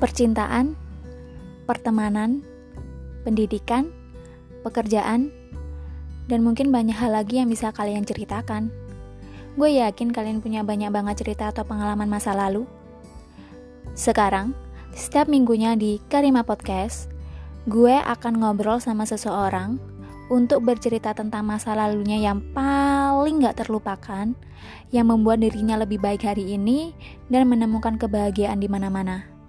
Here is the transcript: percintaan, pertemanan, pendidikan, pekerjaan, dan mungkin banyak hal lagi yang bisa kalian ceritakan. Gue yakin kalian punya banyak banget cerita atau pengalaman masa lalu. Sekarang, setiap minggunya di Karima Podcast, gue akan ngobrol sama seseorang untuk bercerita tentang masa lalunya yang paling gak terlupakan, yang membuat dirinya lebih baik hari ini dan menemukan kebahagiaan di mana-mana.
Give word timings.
percintaan, 0.00 0.74
pertemanan, 1.68 2.40
pendidikan, 3.22 3.92
pekerjaan, 4.64 5.30
dan 6.26 6.40
mungkin 6.40 6.72
banyak 6.72 6.96
hal 6.96 7.12
lagi 7.12 7.38
yang 7.38 7.52
bisa 7.52 7.70
kalian 7.70 8.08
ceritakan. 8.08 8.72
Gue 9.54 9.76
yakin 9.76 10.14
kalian 10.14 10.40
punya 10.40 10.64
banyak 10.64 10.88
banget 10.88 11.20
cerita 11.26 11.52
atau 11.52 11.68
pengalaman 11.68 12.08
masa 12.08 12.32
lalu. 12.32 12.64
Sekarang, 13.92 14.56
setiap 14.96 15.28
minggunya 15.28 15.76
di 15.76 16.00
Karima 16.08 16.46
Podcast, 16.46 17.10
gue 17.68 17.92
akan 17.92 18.40
ngobrol 18.40 18.80
sama 18.80 19.04
seseorang 19.04 19.76
untuk 20.30 20.62
bercerita 20.62 21.10
tentang 21.10 21.42
masa 21.42 21.74
lalunya 21.74 22.16
yang 22.16 22.40
paling 22.54 23.42
gak 23.42 23.66
terlupakan, 23.66 24.32
yang 24.94 25.06
membuat 25.10 25.42
dirinya 25.42 25.74
lebih 25.82 25.98
baik 25.98 26.22
hari 26.22 26.54
ini 26.54 26.94
dan 27.26 27.50
menemukan 27.50 27.98
kebahagiaan 27.98 28.62
di 28.62 28.70
mana-mana. 28.70 29.39